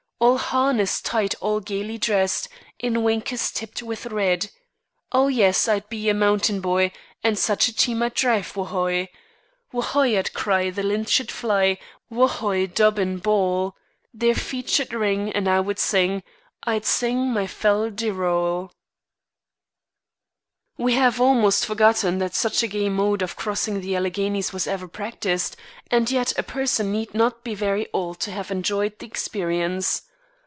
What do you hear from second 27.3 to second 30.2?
be very old to have enjoyed the experience.